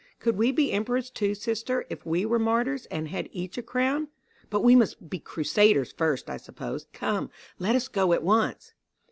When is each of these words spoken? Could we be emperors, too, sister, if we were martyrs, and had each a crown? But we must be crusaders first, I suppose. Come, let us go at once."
Could 0.17 0.35
we 0.35 0.51
be 0.51 0.71
emperors, 0.71 1.11
too, 1.11 1.35
sister, 1.35 1.85
if 1.87 2.07
we 2.07 2.25
were 2.25 2.39
martyrs, 2.39 2.87
and 2.87 3.09
had 3.09 3.29
each 3.31 3.59
a 3.59 3.61
crown? 3.61 4.07
But 4.49 4.61
we 4.61 4.75
must 4.75 5.11
be 5.11 5.19
crusaders 5.19 5.91
first, 5.91 6.27
I 6.27 6.37
suppose. 6.37 6.87
Come, 6.91 7.29
let 7.59 7.75
us 7.75 7.87
go 7.87 8.11
at 8.11 8.23
once." 8.23 8.73